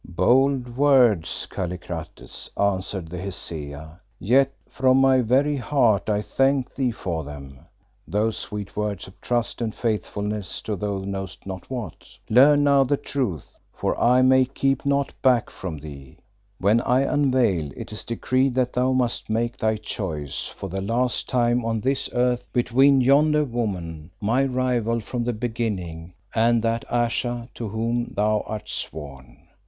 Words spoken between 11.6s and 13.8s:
what. Learn now the truth,